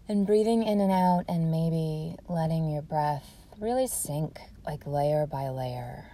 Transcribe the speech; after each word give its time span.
And 0.09 0.27
breathing 0.27 0.62
in 0.62 0.80
and 0.80 0.90
out, 0.90 1.24
and 1.29 1.51
maybe 1.51 2.16
letting 2.30 2.70
your 2.70 2.82
breath 2.82 3.29
really 3.60 3.87
sink 3.87 4.40
like 4.66 4.87
layer 4.87 5.27
by 5.27 5.51
layer. 5.51 6.06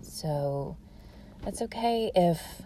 So, 0.00 0.76
it's 1.46 1.62
okay 1.62 2.10
if 2.16 2.62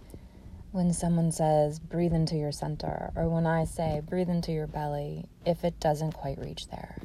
when 0.77 0.93
someone 0.93 1.33
says 1.33 1.79
breathe 1.79 2.13
into 2.13 2.37
your 2.37 2.53
center, 2.53 3.11
or 3.17 3.31
when 3.31 3.47
I 3.47 3.65
say 3.65 4.03
breathe 4.07 4.29
into 4.29 4.53
your 4.53 4.67
belly, 4.67 5.25
if 5.47 5.65
it 5.65 5.81
doesn't 5.81 6.13
quite 6.13 6.39
reach 6.39 6.69
there. 6.69 6.99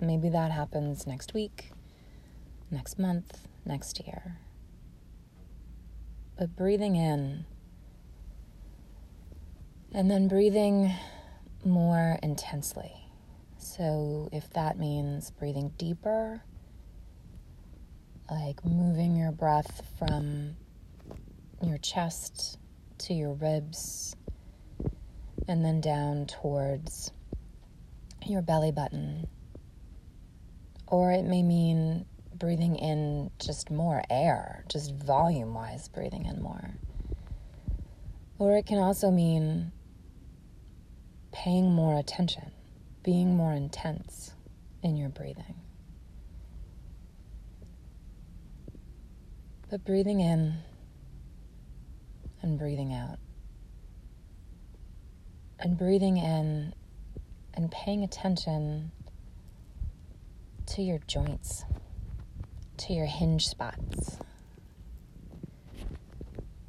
Maybe 0.00 0.28
that 0.28 0.52
happens 0.52 1.04
next 1.04 1.34
week, 1.34 1.72
next 2.70 2.96
month, 2.96 3.48
next 3.66 4.06
year. 4.06 4.38
But 6.38 6.54
breathing 6.54 6.94
in, 6.94 7.46
and 9.92 10.08
then 10.08 10.28
breathing 10.28 10.94
more 11.64 12.20
intensely. 12.22 12.92
So, 13.56 14.28
if 14.30 14.50
that 14.50 14.78
means 14.78 15.32
breathing 15.32 15.72
deeper, 15.78 16.44
like 18.30 18.64
moving 18.64 19.16
your 19.16 19.32
breath 19.32 19.82
from 19.98 20.54
your 21.60 21.78
chest 21.78 22.56
to 22.98 23.14
your 23.14 23.32
ribs 23.32 24.16
and 25.46 25.64
then 25.64 25.80
down 25.80 26.26
towards 26.26 27.10
your 28.26 28.42
belly 28.42 28.72
button. 28.72 29.26
Or 30.86 31.12
it 31.12 31.24
may 31.24 31.42
mean 31.42 32.06
breathing 32.34 32.76
in 32.76 33.30
just 33.38 33.70
more 33.70 34.02
air, 34.10 34.64
just 34.68 34.94
volume 34.94 35.54
wise, 35.54 35.88
breathing 35.88 36.26
in 36.26 36.42
more. 36.42 36.74
Or 38.38 38.56
it 38.56 38.66
can 38.66 38.78
also 38.78 39.10
mean 39.10 39.72
paying 41.32 41.72
more 41.72 41.98
attention, 41.98 42.50
being 43.02 43.36
more 43.36 43.52
intense 43.52 44.32
in 44.82 44.96
your 44.96 45.08
breathing. 45.08 45.54
But 49.70 49.84
breathing 49.84 50.20
in 50.20 50.58
and 52.48 52.58
breathing 52.58 52.94
out. 52.94 53.18
And 55.60 55.76
breathing 55.76 56.16
in 56.16 56.72
and 57.52 57.70
paying 57.70 58.02
attention 58.02 58.90
to 60.66 60.82
your 60.82 60.98
joints, 61.06 61.64
to 62.78 62.92
your 62.94 63.06
hinge 63.06 63.46
spots, 63.46 64.18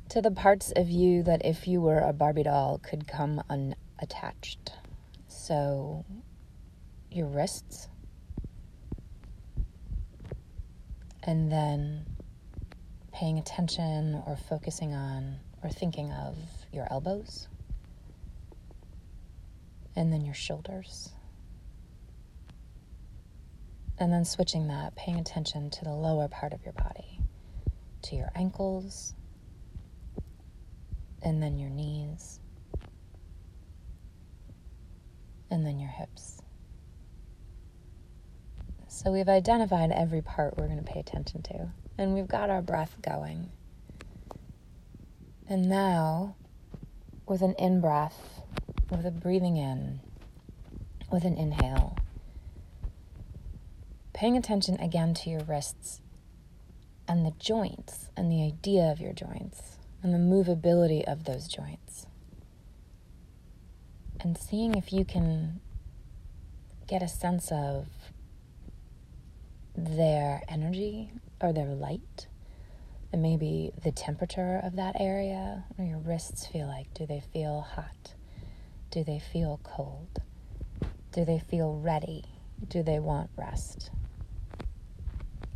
to 0.09 0.21
the 0.21 0.31
parts 0.31 0.73
of 0.75 0.89
you 0.89 1.23
that, 1.23 1.45
if 1.45 1.67
you 1.67 1.79
were 1.79 1.99
a 1.99 2.11
Barbie 2.11 2.43
doll, 2.43 2.79
could 2.79 3.07
come 3.07 3.41
unattached. 3.49 4.73
So, 5.27 6.03
your 7.11 7.27
wrists, 7.27 7.87
and 11.23 11.51
then 11.51 12.05
paying 13.19 13.37
attention 13.37 14.23
or 14.25 14.37
focusing 14.47 14.93
on 14.93 15.35
or 15.61 15.69
thinking 15.69 16.09
of 16.09 16.37
your 16.71 16.87
elbows 16.89 17.49
and 19.93 20.13
then 20.13 20.23
your 20.23 20.33
shoulders. 20.33 21.09
And 23.99 24.13
then 24.13 24.23
switching 24.23 24.69
that, 24.69 24.95
paying 24.95 25.19
attention 25.19 25.69
to 25.69 25.83
the 25.83 25.91
lower 25.91 26.29
part 26.29 26.53
of 26.53 26.63
your 26.63 26.71
body, 26.71 27.19
to 28.03 28.15
your 28.15 28.31
ankles, 28.35 29.13
and 31.21 31.43
then 31.43 31.59
your 31.59 31.69
knees, 31.69 32.39
and 35.51 35.65
then 35.65 35.77
your 35.77 35.89
hips. 35.89 36.41
So 38.87 39.11
we've 39.11 39.27
identified 39.27 39.91
every 39.91 40.21
part 40.21 40.57
we're 40.57 40.67
going 40.67 40.81
to 40.81 40.89
pay 40.89 41.01
attention 41.01 41.41
to, 41.41 41.67
and 41.99 42.13
we've 42.13 42.29
got 42.29 42.49
our 42.49 42.61
breath 42.61 42.95
going. 43.01 43.49
And 45.49 45.67
now, 45.67 46.35
with 47.27 47.41
an 47.41 47.55
in 47.59 47.81
breath, 47.81 48.41
with 48.89 49.05
a 49.05 49.11
breathing 49.11 49.57
in, 49.57 49.99
with 51.11 51.25
an 51.25 51.37
inhale, 51.37 51.97
paying 54.13 54.37
attention 54.37 54.79
again 54.79 55.13
to 55.15 55.29
your 55.29 55.41
wrists 55.41 55.99
and 57.05 57.25
the 57.25 57.33
joints 57.37 58.09
and 58.15 58.31
the 58.31 58.43
idea 58.43 58.83
of 58.83 59.01
your 59.01 59.13
joints 59.13 59.77
and 60.01 60.13
the 60.13 60.17
movability 60.17 61.03
of 61.03 61.25
those 61.25 61.49
joints. 61.49 62.07
And 64.21 64.37
seeing 64.37 64.75
if 64.75 64.93
you 64.93 65.03
can 65.03 65.59
get 66.87 67.03
a 67.03 67.09
sense 67.09 67.51
of 67.51 67.87
their 69.75 70.43
energy 70.47 71.11
or 71.41 71.53
their 71.53 71.73
light 71.73 72.27
and 73.11 73.21
maybe 73.21 73.71
the 73.83 73.91
temperature 73.91 74.59
of 74.63 74.75
that 74.75 74.95
area 74.99 75.63
or 75.77 75.85
your 75.85 75.97
wrists 75.99 76.45
feel 76.45 76.67
like. 76.67 76.93
Do 76.93 77.05
they 77.05 77.21
feel 77.33 77.61
hot? 77.61 78.13
Do 78.91 79.03
they 79.03 79.19
feel 79.19 79.59
cold? 79.63 80.19
Do 81.11 81.25
they 81.25 81.39
feel 81.39 81.79
ready? 81.79 82.25
Do 82.67 82.83
they 82.83 82.99
want 82.99 83.29
rest? 83.35 83.89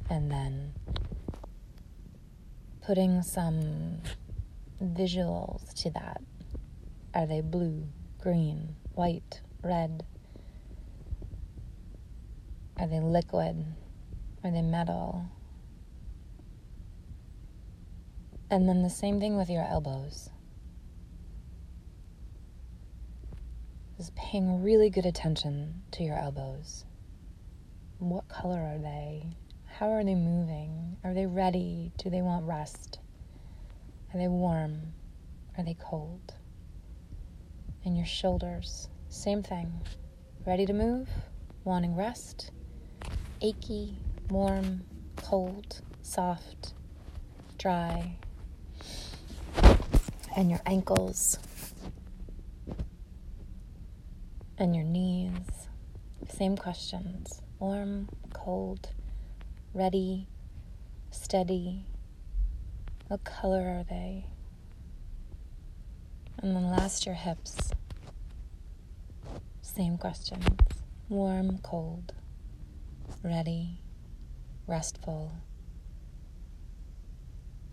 And 0.10 0.32
then 0.32 0.74
putting 2.86 3.22
some 3.22 4.02
visuals 4.84 5.74
to 5.84 5.92
that. 5.92 6.22
Are 7.14 7.28
they 7.28 7.42
blue, 7.42 7.88
green, 8.20 8.76
white, 8.96 9.42
red? 9.64 10.04
Are 12.78 12.88
they 12.88 13.00
liquid? 13.00 13.66
Are 14.44 14.52
they 14.52 14.62
metal? 14.62 15.26
And 18.54 18.70
then 18.70 18.84
the 18.84 18.90
same 18.92 19.20
thing 19.20 19.36
with 19.36 19.50
your 19.50 19.64
elbows. 19.64 20.30
Just 23.98 24.14
paying 24.14 24.62
really 24.62 24.92
good 24.92 25.08
attention 25.08 25.82
to 25.94 26.04
your 26.04 26.20
elbows. 26.20 26.86
What 27.98 28.28
color 28.28 28.60
are 28.60 28.78
they? 28.78 29.38
How 29.66 29.90
are 29.90 30.04
they 30.04 30.14
moving? 30.14 30.98
Are 31.04 31.16
they 31.16 31.26
ready? 31.26 31.94
Do 31.98 32.12
they 32.12 32.22
want 32.22 32.46
rest? 32.46 33.00
Are 34.14 34.20
they 34.20 34.28
warm? 34.28 34.94
Are 35.58 35.64
they 35.64 35.76
cold? 35.82 36.36
And 37.84 37.98
your 37.98 38.06
shoulders, 38.06 38.88
same 39.10 39.42
thing. 39.42 39.82
Ready 40.46 40.68
to 40.68 40.74
move? 40.74 41.10
Wanting 41.64 41.96
rest? 41.96 42.52
Achy, 43.42 43.98
warm, 44.30 44.84
cold, 45.16 45.82
soft, 46.04 46.76
dry, 47.58 48.18
and 50.36 50.50
your 50.50 50.62
ankles 50.66 51.38
and 54.58 54.76
your 54.76 54.86
knees. 54.86 55.68
Same 56.30 56.58
questions 56.58 57.42
warm, 57.60 58.10
cold, 58.34 58.90
ready, 59.74 60.28
steady. 61.12 61.86
What 63.08 63.24
color 63.24 63.62
are 63.62 63.86
they? 63.88 64.26
And 66.40 66.56
then 66.56 66.70
last, 66.70 67.06
your 67.06 67.16
hips. 67.16 67.72
Same 69.62 69.98
questions 69.98 70.46
warm, 71.10 71.60
cold, 71.60 72.14
ready, 73.24 73.82
restful. 74.68 75.32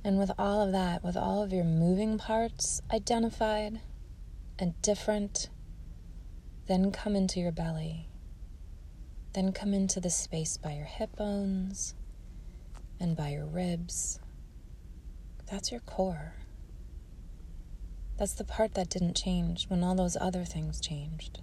And 0.05 0.19
with 0.19 0.31
all 0.38 0.62
of 0.62 0.73
that, 0.73 1.05
with 1.05 1.17
all 1.17 1.43
of 1.43 1.52
your 1.52 1.64
moving 1.64 2.19
parts 2.19 2.81
identified 2.93 3.81
and 4.58 4.81
different 4.82 5.49
Then 6.67 6.93
come 6.93 7.17
into 7.17 7.41
your 7.41 7.52
belly. 7.52 8.08
Then 9.35 9.52
come 9.52 9.75
into 9.75 10.00
the 10.00 10.11
space 10.11 10.56
by 10.56 10.73
your 10.75 10.87
hip 10.87 11.17
bones 11.17 11.94
and 13.00 13.17
by 13.17 13.31
your 13.31 13.47
ribs. 13.47 14.20
That's 15.50 15.73
your 15.73 15.81
core. 15.81 16.35
That's 18.19 18.35
the 18.35 18.44
part 18.44 18.75
that 18.75 18.88
didn't 18.91 19.17
change 19.17 19.67
when 19.69 19.82
all 19.82 19.94
those 19.97 20.17
other 20.20 20.44
things 20.44 20.81
changed. 20.81 21.41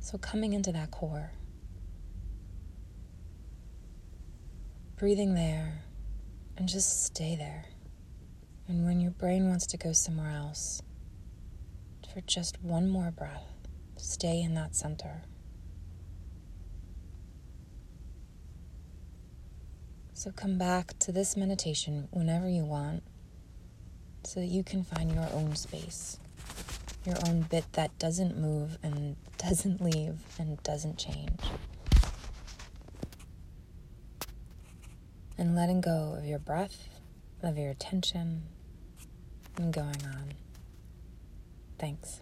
So, 0.00 0.18
coming 0.18 0.52
into 0.52 0.72
that 0.72 0.90
core, 0.90 1.32
breathing 4.96 5.34
there, 5.34 5.83
and 6.56 6.68
just 6.68 7.04
stay 7.04 7.36
there. 7.36 7.64
And 8.68 8.86
when 8.86 9.00
your 9.00 9.10
brain 9.10 9.48
wants 9.48 9.66
to 9.68 9.76
go 9.76 9.92
somewhere 9.92 10.30
else, 10.30 10.82
for 12.12 12.20
just 12.22 12.62
one 12.62 12.88
more 12.88 13.10
breath, 13.10 13.44
stay 13.96 14.40
in 14.40 14.54
that 14.54 14.74
center. 14.74 15.22
So 20.12 20.30
come 20.30 20.56
back 20.56 20.98
to 21.00 21.12
this 21.12 21.36
meditation 21.36 22.08
whenever 22.12 22.48
you 22.48 22.64
want 22.64 23.02
so 24.22 24.40
that 24.40 24.46
you 24.46 24.62
can 24.62 24.84
find 24.84 25.12
your 25.12 25.28
own 25.32 25.56
space, 25.56 26.18
your 27.04 27.16
own 27.26 27.42
bit 27.42 27.64
that 27.72 27.98
doesn't 27.98 28.38
move 28.38 28.78
and 28.82 29.16
doesn't 29.38 29.82
leave 29.82 30.18
and 30.38 30.62
doesn't 30.62 30.98
change. 30.98 31.40
And 35.36 35.56
letting 35.56 35.80
go 35.80 36.14
of 36.16 36.24
your 36.24 36.38
breath, 36.38 36.88
of 37.42 37.58
your 37.58 37.70
attention, 37.70 38.42
and 39.56 39.72
going 39.72 40.04
on. 40.04 40.34
Thanks. 41.78 42.20